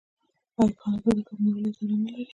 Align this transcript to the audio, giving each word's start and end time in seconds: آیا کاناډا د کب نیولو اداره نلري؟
آیا 0.59 0.75
کاناډا 0.79 1.09
د 1.17 1.19
کب 1.27 1.37
نیولو 1.43 1.67
اداره 1.71 1.95
نلري؟ 2.03 2.25